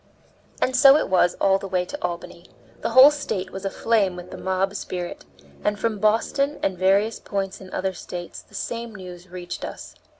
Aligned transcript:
And 0.63 0.75
so 0.75 0.97
it 0.97 1.09
was 1.09 1.35
all 1.39 1.59
the 1.59 1.67
way 1.67 1.85
to 1.85 2.01
Albany. 2.03 2.47
The 2.81 2.89
whole 2.89 3.11
State 3.11 3.51
was 3.51 3.65
aflame 3.65 4.15
with 4.15 4.31
the 4.31 4.37
mob 4.39 4.73
spirit, 4.73 5.25
and 5.63 5.77
from 5.77 5.99
Boston 5.99 6.57
and 6.63 6.75
various 6.75 7.19
points 7.19 7.61
in 7.61 7.71
other 7.71 7.93
States 7.93 8.41
the 8.41 8.55
same 8.55 8.95
news 8.95 9.29
reached 9.29 9.63
us. 9.63 9.93